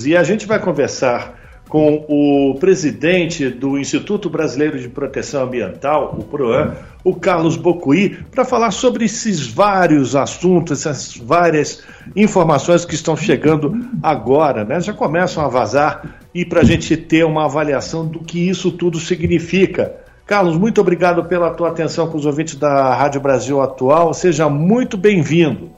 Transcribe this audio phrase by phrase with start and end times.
[0.00, 1.34] E a gente vai conversar
[1.68, 8.44] com o presidente do Instituto Brasileiro de Proteção Ambiental, o PROAN, o Carlos Bocuí, para
[8.44, 11.84] falar sobre esses vários assuntos, essas várias
[12.14, 14.80] informações que estão chegando agora, né?
[14.80, 19.00] Já começam a vazar e para a gente ter uma avaliação do que isso tudo
[19.00, 19.96] significa.
[20.24, 24.14] Carlos, muito obrigado pela tua atenção com os ouvintes da Rádio Brasil Atual.
[24.14, 25.72] Seja muito bem-vindo.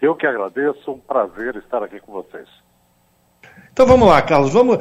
[0.00, 2.63] Eu que agradeço, um prazer estar aqui com vocês.
[3.74, 4.52] Então vamos lá, Carlos.
[4.52, 4.78] Vamos.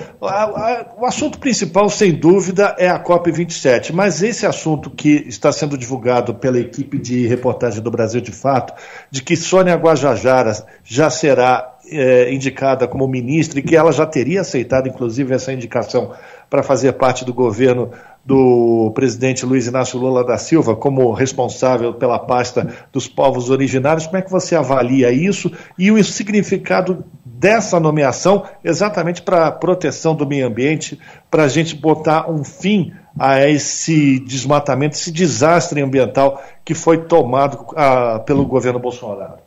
[0.99, 3.91] o assunto principal, sem dúvida, é a COP27.
[3.91, 8.71] Mas esse assunto que está sendo divulgado pela equipe de reportagem do Brasil de Fato,
[9.09, 14.41] de que Sônia Guajajara já será é, indicada como ministra e que ela já teria
[14.41, 16.13] aceitado, inclusive, essa indicação
[16.47, 17.89] para fazer parte do governo
[18.23, 24.05] do presidente Luiz Inácio Lula da Silva como responsável pela pasta dos povos originários.
[24.05, 27.03] Como é que você avalia isso e o significado
[27.43, 30.97] dessa nomeação exatamente para a proteção do meio ambiente,
[31.29, 37.65] para a gente botar um fim a esse desmatamento, esse desastre ambiental que foi tomado
[37.75, 39.39] ah, pelo governo Bolsonaro?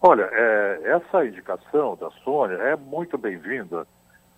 [0.00, 3.84] Olha, é, essa indicação da Sônia é muito bem-vinda,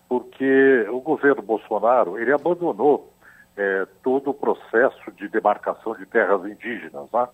[0.09, 3.13] porque o governo Bolsonaro ele abandonou
[3.55, 7.05] é, todo o processo de demarcação de terras indígenas.
[7.13, 7.27] Né?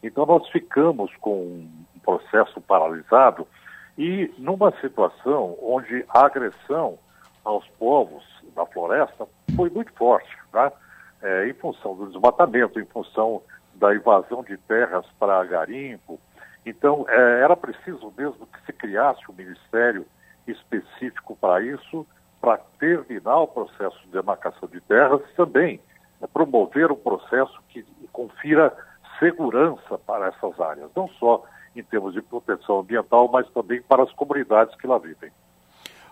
[0.00, 3.48] Então nós ficamos com um processo paralisado
[3.96, 6.98] e numa situação onde a agressão
[7.44, 9.26] aos povos da floresta
[9.56, 10.70] foi muito forte, né?
[11.22, 13.42] é, em função do desmatamento, em função
[13.74, 16.20] da invasão de terras para garimpo.
[16.64, 20.06] Então, é, era preciso mesmo que se criasse um ministério
[20.46, 22.06] específico para isso,
[22.40, 25.80] para terminar o processo de demarcação de terras e também
[26.20, 28.74] é, promover um processo que confira
[29.18, 31.44] segurança para essas áreas, não só
[31.74, 35.30] em termos de proteção ambiental, mas também para as comunidades que lá vivem.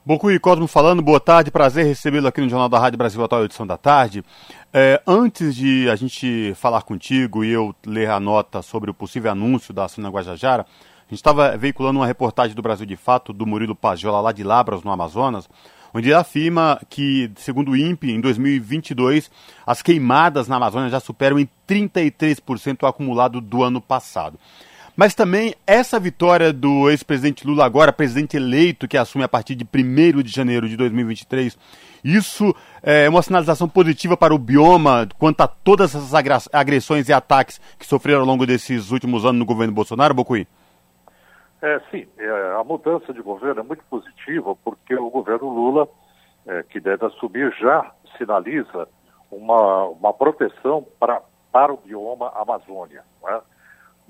[0.04, 3.66] Bocuí Cosmo falando, boa tarde, prazer recebê-lo aqui no Jornal da Rádio Brasil Atual, edição
[3.66, 4.24] da tarde.
[4.72, 9.30] É, antes de a gente falar contigo e eu ler a nota sobre o possível
[9.30, 13.44] anúncio da Sina Guajajara, a gente estava veiculando uma reportagem do Brasil de Fato, do
[13.44, 15.46] Murilo Pajola, lá de Labras, no Amazonas,
[15.92, 19.30] onde ele afirma que, segundo o INPE, em 2022,
[19.66, 24.38] as queimadas na Amazônia já superam em 33% o acumulado do ano passado.
[24.96, 29.64] Mas também essa vitória do ex-presidente Lula, agora presidente eleito, que assume a partir de
[29.64, 31.56] 1 de janeiro de 2023,
[32.04, 36.12] isso é uma sinalização positiva para o bioma quanto a todas essas
[36.52, 40.46] agressões e ataques que sofreram ao longo desses últimos anos no governo Bolsonaro, Bocuí?
[41.62, 45.88] É, sim, é, a mudança de governo é muito positiva porque o governo Lula,
[46.46, 48.88] é, que deve assumir, já sinaliza
[49.30, 51.20] uma, uma proteção para,
[51.52, 53.02] para o bioma Amazônia.
[53.22, 53.40] Né?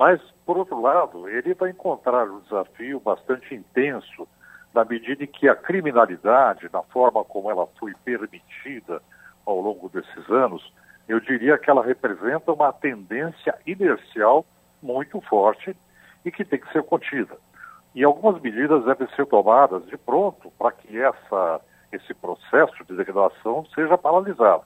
[0.01, 4.27] Mas, por outro lado, ele vai encontrar um desafio bastante intenso
[4.73, 9.03] na medida em que a criminalidade, na forma como ela foi permitida
[9.45, 10.73] ao longo desses anos,
[11.07, 14.47] eu diria que ela representa uma tendência inercial
[14.83, 15.77] muito forte
[16.25, 17.37] e que tem que ser contida.
[17.95, 21.61] E algumas medidas devem ser tomadas de pronto para que essa,
[21.93, 24.65] esse processo de degradação seja paralisado.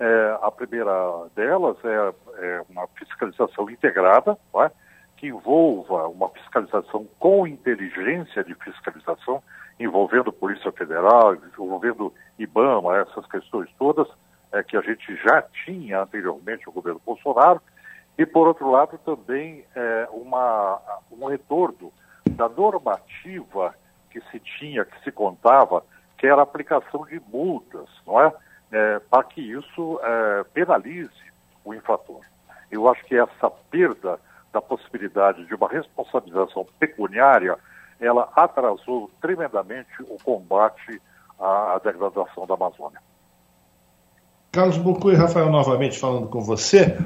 [0.00, 4.70] É, a primeira delas é, é uma fiscalização integrada, é?
[5.18, 9.42] que envolva uma fiscalização com inteligência de fiscalização,
[9.78, 14.08] envolvendo Polícia Federal, envolvendo IBAMA, essas questões todas
[14.52, 17.60] é, que a gente já tinha anteriormente o governo Bolsonaro,
[18.16, 20.80] e, por outro lado, também é, uma,
[21.12, 21.92] um retorno
[22.30, 23.74] da normativa
[24.10, 25.84] que se tinha, que se contava,
[26.16, 28.32] que era a aplicação de multas, não é?
[28.72, 31.10] É para que isso é, penalize
[31.64, 32.20] o infrator.
[32.70, 34.18] Eu acho que essa perda
[34.52, 37.56] da possibilidade de uma responsabilização pecuniária,
[38.00, 41.00] ela atrasou tremendamente o combate
[41.38, 43.00] à degradação da Amazônia.
[44.52, 46.98] Carlos Bucu e Rafael novamente falando com você.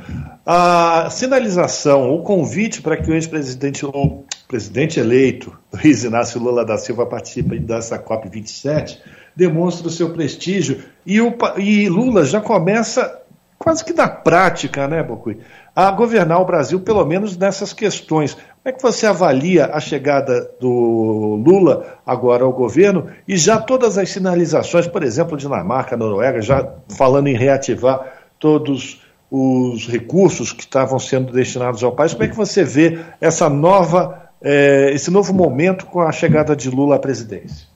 [0.46, 6.78] A sinalização, o convite para que o ex-presidente, o presidente eleito, Luiz Inácio Lula da
[6.78, 8.98] Silva, participe dessa COP27,
[9.36, 10.82] demonstra o seu prestígio.
[11.04, 13.22] E, o, e Lula já começa
[13.58, 15.38] quase que na prática, né, Bocui,
[15.74, 18.34] a governar o Brasil, pelo menos nessas questões.
[18.34, 23.96] Como é que você avalia a chegada do Lula agora ao governo e já todas
[23.96, 28.00] as sinalizações, por exemplo, Dinamarca, Noruega, já falando em reativar
[28.38, 32.12] todos os recursos que estavam sendo destinados ao país.
[32.12, 36.70] Como é que você vê essa nova, eh, esse novo momento com a chegada de
[36.70, 37.73] Lula à presidência?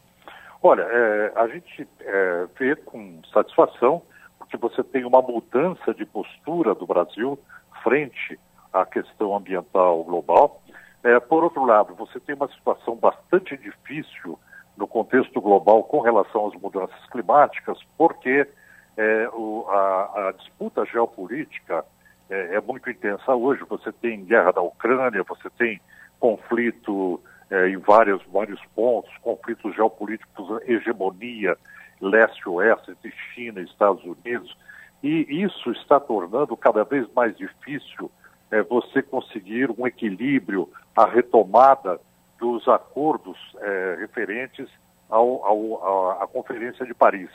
[0.62, 4.02] Olha, é, a gente é, vê com satisfação
[4.48, 7.38] que você tem uma mudança de postura do Brasil
[7.82, 8.38] frente
[8.72, 10.62] à questão ambiental global.
[11.04, 14.38] É, por outro lado, você tem uma situação bastante difícil
[14.76, 18.48] no contexto global com relação às mudanças climáticas, porque
[18.96, 21.84] é, o, a, a, disputa geopolítica
[22.30, 23.64] é, é, muito intensa hoje.
[23.68, 25.80] Você tem guerra da Ucrânia, você tem
[26.18, 31.56] conflito é, em vários, vários pontos, conflitos geopolíticos, hegemonia
[32.00, 32.96] leste-oeste
[33.34, 34.56] China Estados Unidos.
[35.02, 38.10] E isso está tornando cada vez mais difícil
[38.50, 42.00] é, você conseguir um equilíbrio, a retomada
[42.38, 44.68] dos acordos é, referentes
[45.08, 47.30] ao, ao, à Conferência de Paris.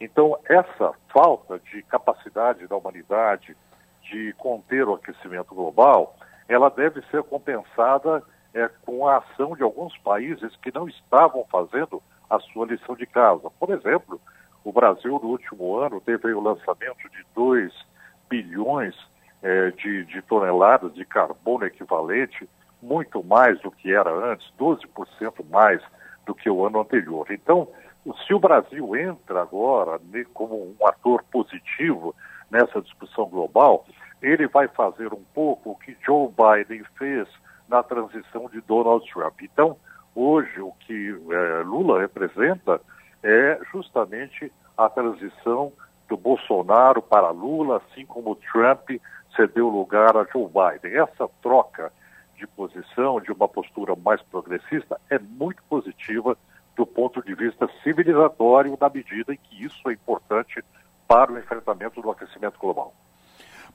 [0.00, 3.56] Então, essa falta de capacidade da humanidade
[4.02, 6.16] de conter o aquecimento global,
[6.48, 8.22] ela deve ser compensada
[8.54, 13.04] é, com a ação de alguns países que não estavam fazendo a sua lição de
[13.04, 13.50] casa.
[13.58, 14.20] Por exemplo,
[14.62, 17.72] o Brasil, no último ano, teve o lançamento de 2
[18.30, 18.94] bilhões
[19.42, 22.48] é, de, de toneladas de carbono equivalente,
[22.80, 25.82] muito mais do que era antes, 12% mais
[26.24, 27.26] do que o ano anterior.
[27.30, 27.68] Então,
[28.26, 30.00] se o Brasil entra agora
[30.32, 32.14] como um ator positivo
[32.50, 33.86] nessa discussão global,
[34.22, 37.28] ele vai fazer um pouco o que Joe Biden fez
[37.74, 39.42] na transição de Donald Trump.
[39.42, 39.76] Então,
[40.14, 42.80] hoje, o que é, Lula representa
[43.20, 45.72] é justamente a transição
[46.08, 48.90] do Bolsonaro para Lula, assim como Trump
[49.34, 50.96] cedeu lugar a Joe Biden.
[50.96, 51.92] Essa troca
[52.36, 56.36] de posição, de uma postura mais progressista, é muito positiva
[56.76, 60.62] do ponto de vista civilizatório, na medida em que isso é importante
[61.08, 62.94] para o enfrentamento do aquecimento global.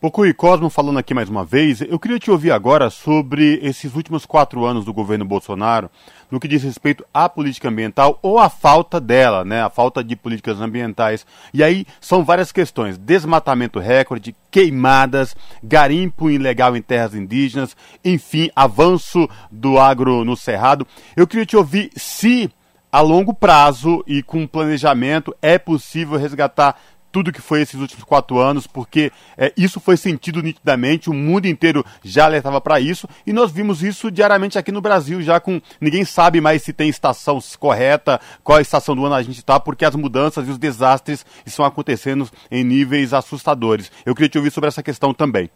[0.01, 4.25] Pocui Cosmo falando aqui mais uma vez, eu queria te ouvir agora sobre esses últimos
[4.25, 5.91] quatro anos do governo Bolsonaro,
[6.31, 10.15] no que diz respeito à política ambiental ou à falta dela, né, a falta de
[10.15, 11.25] políticas ambientais.
[11.53, 19.27] E aí são várias questões: desmatamento recorde, queimadas, garimpo ilegal em terras indígenas, enfim, avanço
[19.51, 20.87] do agro no cerrado.
[21.13, 22.49] Eu queria te ouvir se
[22.89, 26.75] a longo prazo e com planejamento é possível resgatar
[27.11, 31.47] tudo que foi esses últimos quatro anos, porque é, isso foi sentido nitidamente, o mundo
[31.47, 35.61] inteiro já alertava para isso, e nós vimos isso diariamente aqui no Brasil, já com
[35.79, 39.85] ninguém sabe mais se tem estação correta, qual estação do ano a gente está, porque
[39.85, 43.91] as mudanças e os desastres estão acontecendo em níveis assustadores.
[44.05, 45.49] Eu queria te ouvir sobre essa questão também.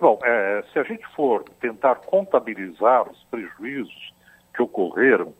[0.00, 4.12] Bom, é, se a gente for tentar contabilizar os prejuízos
[4.54, 5.32] que ocorreram,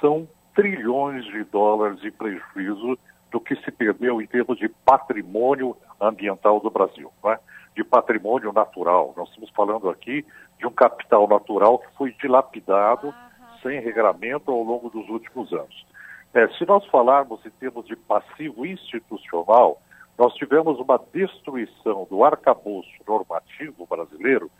[0.00, 2.98] são trilhões de dólares de prejuízo
[3.30, 7.38] do que se perdeu em termos de patrimônio ambiental do Brasil, né?
[7.74, 9.14] de patrimônio natural.
[9.16, 10.24] Nós estamos falando aqui
[10.58, 13.14] de um capital natural que foi dilapidado
[13.62, 15.86] sem regramento ao longo dos últimos anos.
[16.34, 19.80] É, se nós falarmos em termos de passivo institucional,
[20.18, 24.50] nós tivemos uma destruição do arcabouço normativo brasileiro,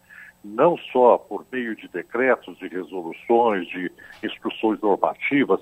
[0.44, 3.91] não só por meio de decretos, de resoluções, de
[4.23, 5.61] instruções normativas,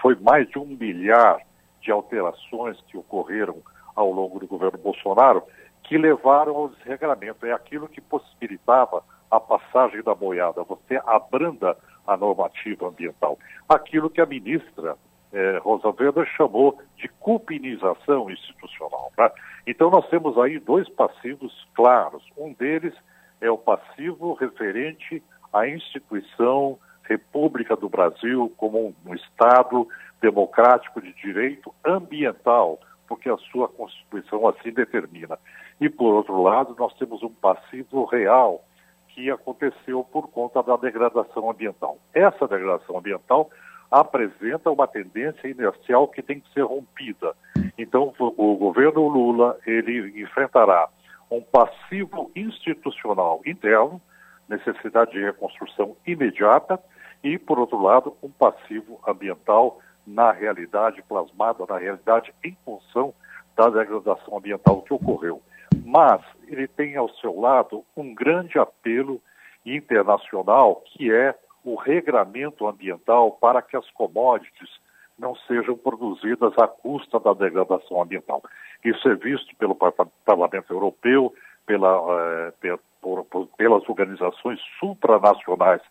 [0.00, 1.40] foi mais de um milhar
[1.80, 3.56] de alterações que ocorreram
[3.94, 5.42] ao longo do governo Bolsonaro
[5.82, 7.44] que levaram ao desregramento.
[7.44, 13.38] É aquilo que possibilitava a passagem da boiada, você abranda a normativa ambiental.
[13.68, 14.96] Aquilo que a ministra
[15.32, 19.12] eh, Rosa Weber chamou de cupinização institucional.
[19.16, 19.30] Né?
[19.66, 22.24] Então nós temos aí dois passivos claros.
[22.36, 22.94] Um deles
[23.40, 25.22] é o passivo referente
[25.52, 26.78] à instituição
[27.10, 29.88] República do Brasil como um Estado
[30.22, 35.36] democrático de direito ambiental, porque a sua Constituição assim determina.
[35.80, 38.64] E, por outro lado, nós temos um passivo real
[39.08, 41.98] que aconteceu por conta da degradação ambiental.
[42.14, 43.50] Essa degradação ambiental
[43.90, 47.34] apresenta uma tendência inercial que tem que ser rompida.
[47.76, 50.88] Então, o governo Lula ele enfrentará
[51.28, 54.00] um passivo institucional interno,
[54.48, 56.78] necessidade de reconstrução imediata,
[57.22, 63.14] e, por outro lado, um passivo ambiental na realidade, plasmada na realidade em função
[63.56, 65.42] da degradação ambiental que ocorreu.
[65.84, 69.20] Mas ele tem ao seu lado um grande apelo
[69.64, 71.34] internacional que é
[71.64, 74.70] o regramento ambiental para que as commodities
[75.18, 78.42] não sejam produzidas à custa da degradação ambiental.
[78.82, 79.76] Isso é visto pelo
[80.24, 81.34] Parlamento Europeu,
[81.66, 85.82] pela, eh, por, por, pelas organizações supranacionais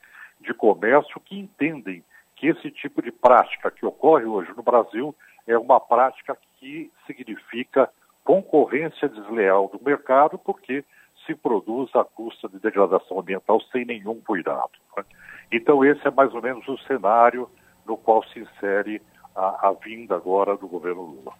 [0.49, 2.03] de comércio que entendem
[2.35, 5.15] que esse tipo de prática que ocorre hoje no Brasil
[5.45, 7.87] é uma prática que significa
[8.23, 10.83] concorrência desleal do mercado, porque
[11.25, 14.71] se produz à custa de degradação ambiental sem nenhum cuidado.
[14.97, 15.03] Né?
[15.51, 17.47] Então, esse é mais ou menos o cenário
[17.85, 19.01] no qual se insere
[19.35, 21.33] a, a vinda agora do governo Lula.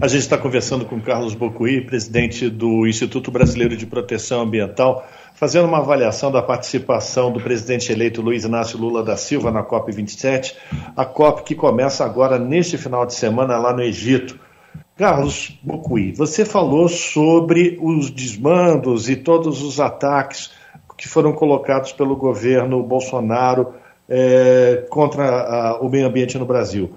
[0.00, 5.06] A gente está conversando com Carlos Bocuí, presidente do Instituto Brasileiro de Proteção Ambiental.
[5.36, 10.54] Fazendo uma avaliação da participação do presidente eleito Luiz Inácio Lula da Silva na COP27,
[10.96, 14.38] a COP que começa agora neste final de semana lá no Egito.
[14.96, 20.50] Carlos Bocui, você falou sobre os desmandos e todos os ataques
[20.96, 23.74] que foram colocados pelo governo Bolsonaro
[24.08, 26.94] é, contra a, o meio ambiente no Brasil.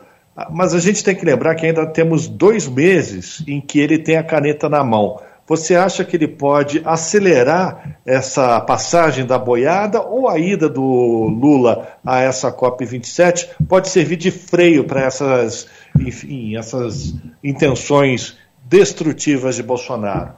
[0.50, 4.16] Mas a gente tem que lembrar que ainda temos dois meses em que ele tem
[4.16, 5.20] a caneta na mão.
[5.50, 11.98] Você acha que ele pode acelerar essa passagem da boiada ou a ida do Lula
[12.06, 15.68] a essa COP27 pode servir de freio para essas,
[16.00, 20.34] enfim, essas intenções destrutivas de Bolsonaro?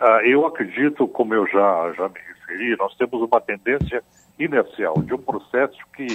[0.00, 4.00] Uh, eu acredito, como eu já, já me referi, nós temos uma tendência
[4.38, 6.06] inercial de um processo que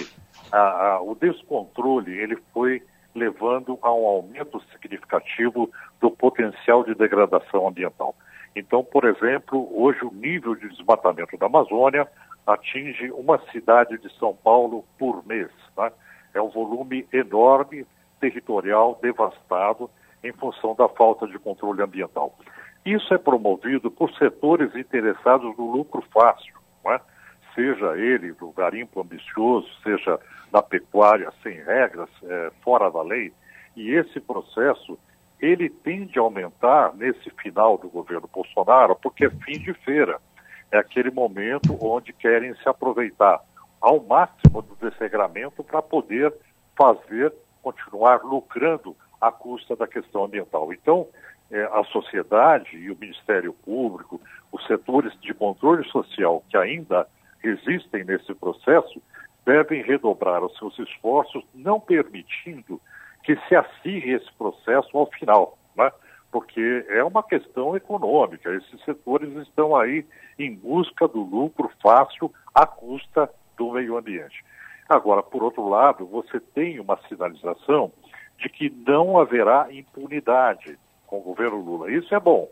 [0.53, 2.81] uh, uh, o descontrole ele foi
[3.13, 5.69] levando a um aumento significativo
[5.99, 6.09] do
[6.45, 8.15] potencial de degradação ambiental.
[8.55, 12.07] Então, por exemplo, hoje o nível de desmatamento da Amazônia
[12.45, 15.49] atinge uma cidade de São Paulo por mês.
[15.77, 15.91] Né?
[16.33, 17.85] É um volume enorme,
[18.19, 19.89] territorial, devastado,
[20.23, 22.37] em função da falta de controle ambiental.
[22.85, 26.55] Isso é promovido por setores interessados no lucro fácil,
[26.87, 26.99] é?
[27.55, 30.19] seja ele do garimpo ambicioso, seja
[30.51, 33.33] da pecuária sem regras, é, fora da lei,
[33.75, 34.97] e esse processo
[35.45, 40.19] ele tende a aumentar nesse final do governo Bolsonaro, porque é fim de feira.
[40.71, 43.39] É aquele momento onde querem se aproveitar
[43.79, 46.33] ao máximo do desregramento para poder
[46.75, 50.73] fazer, continuar lucrando à custa da questão ambiental.
[50.73, 51.07] Então,
[51.51, 54.19] é, a sociedade e o Ministério Público,
[54.51, 57.07] os setores de controle social que ainda
[57.43, 58.99] existem nesse processo,
[59.45, 62.81] devem redobrar os seus esforços, não permitindo
[63.25, 65.91] que se acirre esse processo ao final, né?
[66.31, 68.53] porque é uma questão econômica.
[68.53, 70.05] Esses setores estão aí
[70.37, 74.45] em busca do lucro fácil à custa do meio ambiente.
[74.87, 77.91] Agora, por outro lado, você tem uma sinalização
[78.37, 80.77] de que não haverá impunidade
[81.07, 81.91] com o governo Lula.
[81.91, 82.47] Isso é bom,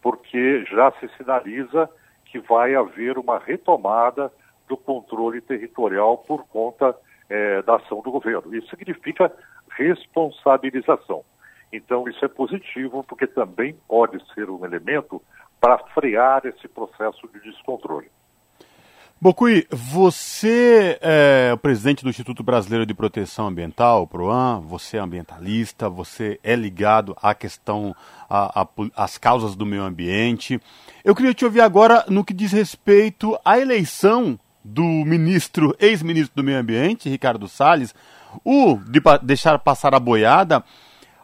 [0.00, 1.90] porque já se sinaliza
[2.24, 4.32] que vai haver uma retomada
[4.66, 6.96] do controle territorial por conta
[7.28, 8.54] é, da ação do governo.
[8.54, 9.30] Isso significa
[9.76, 11.24] responsabilização.
[11.72, 15.20] Então, isso é positivo, porque também pode ser um elemento
[15.60, 18.08] para frear esse processo de descontrole.
[19.20, 25.88] Bocui, você é o presidente do Instituto Brasileiro de Proteção Ambiental, PROAM, você é ambientalista,
[25.88, 27.96] você é ligado à questão,
[28.94, 30.60] às causas do meio ambiente.
[31.02, 36.44] Eu queria te ouvir agora no que diz respeito à eleição do ministro, ex-ministro do
[36.44, 37.94] Meio Ambiente, Ricardo Salles,
[38.44, 40.64] o de deixar passar a boiada.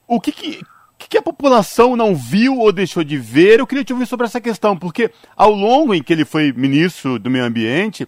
[0.06, 0.60] O que, que,
[0.98, 3.60] que a população não viu ou deixou de ver?
[3.60, 7.18] Eu queria te ouvir sobre essa questão, porque ao longo em que ele foi ministro
[7.18, 8.06] do Meio Ambiente,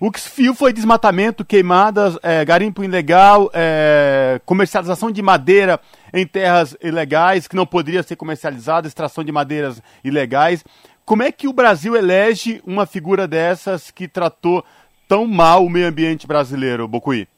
[0.00, 5.80] o que se viu foi desmatamento, queimadas, é, garimpo ilegal, é, comercialização de madeira
[6.12, 10.64] em terras ilegais, que não poderia ser comercializada, extração de madeiras ilegais.
[11.04, 14.64] Como é que o Brasil elege uma figura dessas que tratou
[15.08, 17.28] tão mal o meio ambiente brasileiro, Bocuí?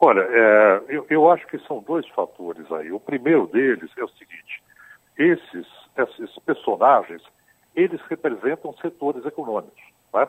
[0.00, 2.92] Olha, é, eu, eu, acho que são dois fatores aí.
[2.92, 4.62] O primeiro deles é o seguinte:
[5.16, 7.22] esses, esses personagens,
[7.74, 9.82] eles representam setores econômicos.
[10.14, 10.28] Né?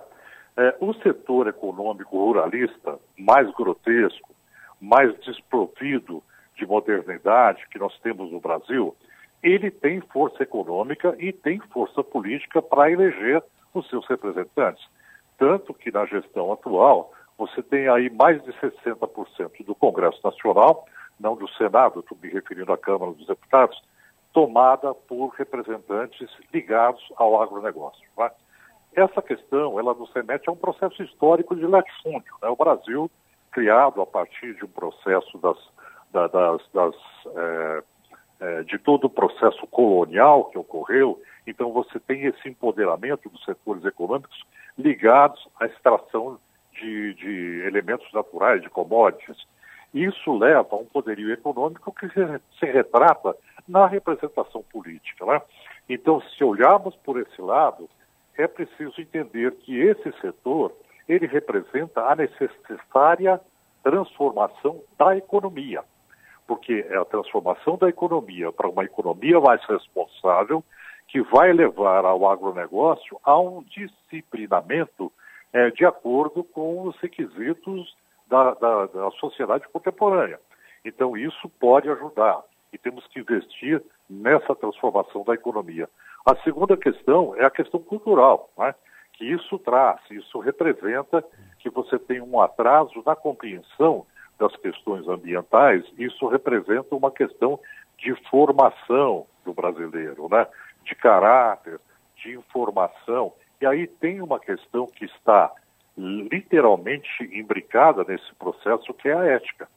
[0.57, 4.33] É, o setor econômico ruralista, mais grotesco,
[4.81, 6.23] mais desprovido
[6.55, 8.95] de modernidade que nós temos no Brasil,
[9.43, 13.41] ele tem força econômica e tem força política para eleger
[13.73, 14.83] os seus representantes.
[15.37, 20.85] Tanto que na gestão atual, você tem aí mais de 60% do Congresso Nacional,
[21.17, 23.81] não do Senado, estou me referindo à Câmara dos Deputados,
[24.33, 28.05] tomada por representantes ligados ao agronegócio.
[28.17, 28.29] Né?
[28.93, 32.35] Essa questão, ela nos remete a um processo histórico de latifúndio.
[32.41, 32.49] Né?
[32.49, 33.09] O Brasil,
[33.51, 35.57] criado a partir de um processo das,
[36.11, 36.95] das, das
[37.37, 37.83] é,
[38.41, 43.85] é, de todo o processo colonial que ocorreu, então você tem esse empoderamento dos setores
[43.85, 44.43] econômicos
[44.77, 46.37] ligados à extração
[46.79, 49.37] de, de elementos naturais, de commodities.
[49.93, 53.35] Isso leva a um poderio econômico que se, se retrata
[53.67, 55.25] na representação política.
[55.25, 55.41] Né?
[55.87, 57.89] Então, se olharmos por esse lado,
[58.37, 60.73] é preciso entender que esse setor
[61.07, 63.41] ele representa a necessária
[63.83, 65.83] transformação da economia
[66.49, 70.63] porque é a transformação da economia para uma economia mais responsável
[71.07, 75.13] que vai levar ao agronegócio a um disciplinamento
[75.53, 77.95] é, de acordo com os requisitos
[78.27, 80.39] da, da, da sociedade contemporânea.
[80.85, 85.89] Então, isso pode ajudar e temos que investir nessa transformação da economia.
[86.25, 88.73] A segunda questão é a questão cultural, né?
[89.13, 91.23] que isso traz, isso representa
[91.59, 94.05] que você tem um atraso na compreensão
[94.37, 97.59] das questões ambientais, isso representa uma questão
[97.97, 100.47] de formação do brasileiro, né?
[100.85, 101.79] de caráter,
[102.15, 103.33] de informação.
[103.61, 105.51] E aí tem uma questão que está
[105.97, 109.67] literalmente imbricada nesse processo, que é a ética.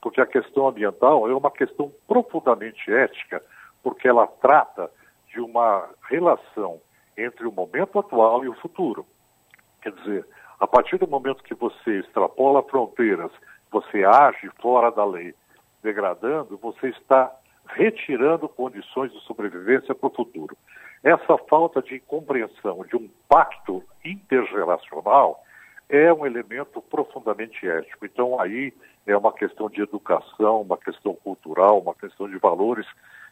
[0.00, 3.42] Porque a questão ambiental é uma questão profundamente ética,
[3.82, 4.90] porque ela trata
[5.28, 6.80] de uma relação
[7.16, 9.04] entre o momento atual e o futuro.
[9.82, 10.26] Quer dizer,
[10.60, 13.32] a partir do momento que você extrapola fronteiras,
[13.70, 15.34] você age fora da lei,
[15.82, 17.34] degradando, você está
[17.66, 20.56] retirando condições de sobrevivência para o futuro.
[21.02, 25.42] Essa falta de compreensão de um pacto intergeracional
[25.88, 28.06] é um elemento profundamente ético.
[28.06, 28.72] Então, aí
[29.06, 32.86] é uma questão de educação, uma questão cultural, uma questão de valores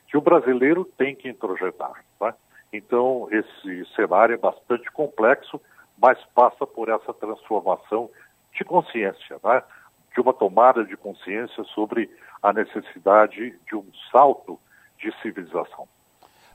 [0.07, 2.05] que o brasileiro tem que introjetar.
[2.21, 2.35] Né?
[2.73, 5.61] Então, esse cenário é bastante complexo,
[5.99, 8.11] mas passa por essa transformação
[8.53, 9.63] de consciência, né?
[10.15, 12.11] De uma tomada de consciência sobre
[12.43, 14.59] a necessidade de um salto
[14.99, 15.89] de civilização.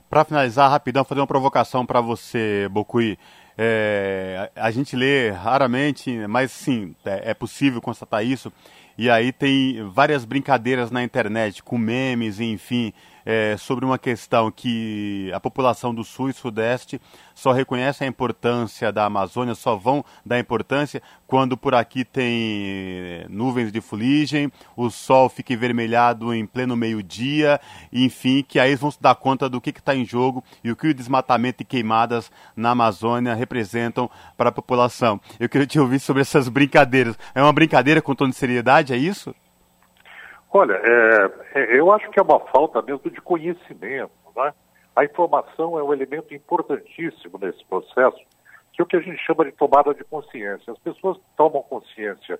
[0.08, 3.18] Para finalizar, rapidão, fazer uma provocação para você, Bocui.
[3.58, 8.52] É, a gente lê raramente, mas sim, é, é possível constatar isso.
[8.96, 12.92] E aí tem várias brincadeiras na internet, com memes, enfim,
[13.28, 16.98] é, sobre uma questão que a população do Sul e Sudeste
[17.34, 23.26] só reconhece a importância da Amazônia, só vão dar importância quando por aqui tem é,
[23.28, 27.60] nuvens de fuligem, o sol fica envermelhado em pleno meio-dia,
[27.92, 30.88] enfim, que aí vão se dar conta do que está em jogo e o que
[30.88, 35.20] o desmatamento e queimadas na Amazônia representam para a população.
[35.38, 37.14] Eu queria te ouvir sobre essas brincadeiras.
[37.34, 39.34] É uma brincadeira com tom de seriedade, é isso?
[40.50, 44.10] Olha, é, é, eu acho que é uma falta mesmo de conhecimento.
[44.34, 44.54] Né?
[44.96, 48.18] A informação é um elemento importantíssimo nesse processo,
[48.72, 50.72] que é o que a gente chama de tomada de consciência.
[50.72, 52.38] As pessoas tomam consciência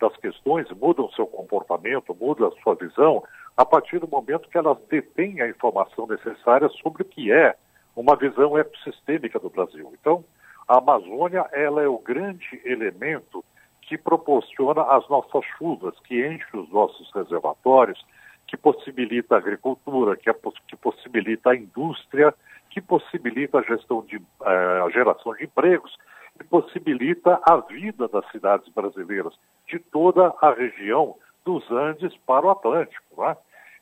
[0.00, 3.22] das questões, mudam seu comportamento, mudam a sua visão,
[3.56, 7.54] a partir do momento que elas detêm a informação necessária sobre o que é
[7.94, 9.92] uma visão ecossistêmica do Brasil.
[10.00, 10.24] Então,
[10.66, 13.44] a Amazônia ela é o grande elemento
[13.90, 18.00] que proporciona as nossas chuvas, que enche os nossos reservatórios,
[18.46, 20.34] que possibilita a agricultura, que, é,
[20.68, 22.32] que possibilita a indústria,
[22.70, 25.92] que possibilita a gestão de eh, a geração de empregos,
[26.38, 32.50] que possibilita a vida das cidades brasileiras, de toda a região dos Andes para o
[32.50, 33.20] Atlântico.
[33.20, 33.36] Né?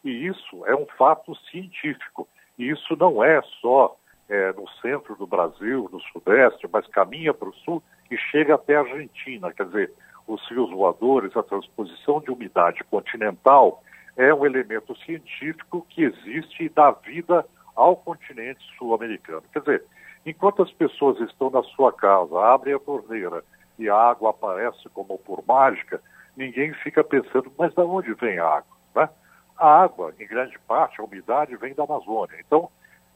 [0.04, 2.26] E isso é um fato científico.
[2.58, 3.94] E isso não é só
[4.28, 8.76] é, no centro do Brasil, no Sudeste, mas caminha para o Sul e chega até
[8.76, 9.52] a Argentina.
[9.52, 9.92] Quer dizer,
[10.26, 13.82] os rios voadores, a transposição de umidade continental
[14.16, 19.42] é um elemento científico que existe e dá vida ao continente sul-americano.
[19.52, 19.84] Quer dizer,
[20.26, 23.44] enquanto as pessoas estão na sua casa, abrem a torneira
[23.78, 26.02] e a água aparece como por mágica,
[26.36, 28.76] ninguém fica pensando, mas de onde vem a água?
[28.94, 29.08] Né?
[29.56, 32.36] A água, em grande parte, a umidade vem da Amazônia.
[32.44, 32.68] Então,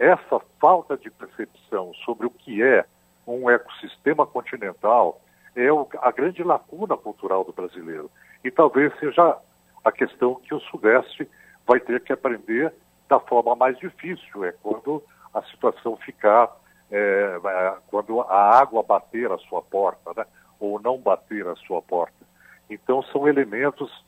[0.02, 2.84] essa falta de percepção sobre o que é
[3.24, 5.20] um ecossistema continental
[5.54, 5.68] é
[6.00, 8.10] a grande lacuna cultural do brasileiro.
[8.42, 9.38] E talvez seja
[9.84, 11.30] a questão que o Sudeste
[11.64, 12.74] vai ter que aprender
[13.08, 15.00] da forma mais difícil, é quando
[15.32, 16.50] a situação ficar,
[16.90, 17.38] é,
[17.86, 20.26] quando a água bater a sua porta, né?
[20.58, 22.26] ou não bater a sua porta.
[22.68, 24.04] Então, são elementos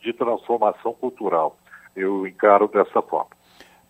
[0.00, 1.56] de transformação cultural.
[1.94, 3.39] Eu encaro dessa forma.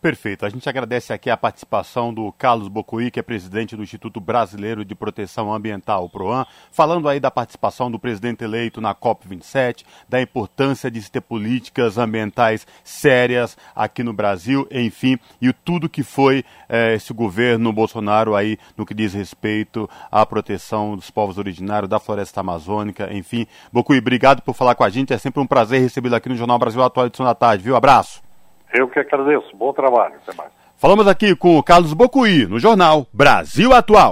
[0.01, 0.47] Perfeito.
[0.47, 4.83] A gente agradece aqui a participação do Carlos Bocuí, que é presidente do Instituto Brasileiro
[4.83, 10.23] de Proteção Ambiental, o PROAM, falando aí da participação do presidente eleito na COP27, da
[10.23, 16.47] importância de se ter políticas ambientais sérias aqui no Brasil, enfim, e tudo que foi
[16.67, 22.01] eh, esse governo Bolsonaro aí no que diz respeito à proteção dos povos originários, da
[22.01, 23.47] floresta amazônica, enfim.
[23.71, 25.13] Bocuí, obrigado por falar com a gente.
[25.13, 27.77] É sempre um prazer recebê-lo aqui no Jornal Brasil Atual edição da tarde, viu?
[27.77, 28.30] Abraço.
[28.73, 29.55] Eu que agradeço.
[29.57, 30.15] Bom trabalho.
[30.27, 30.51] Até mais.
[30.77, 34.09] Falamos aqui com o Carlos Bocuí, no jornal Brasil Atual.